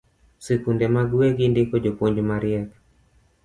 [0.45, 2.69] Sikunde mag wegi ndiko jopuonj mariek